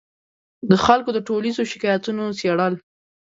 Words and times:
د 0.69 0.71
خلکو 0.85 1.09
د 1.13 1.19
ټولیزو 1.27 1.63
شکایتونو 1.71 2.23
څېړل 2.39 2.73